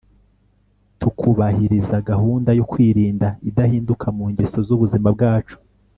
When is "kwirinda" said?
2.71-3.27